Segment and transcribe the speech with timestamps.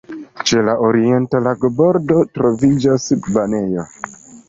[0.51, 3.91] Ĉe la orienta lagobordo troviĝas banejo.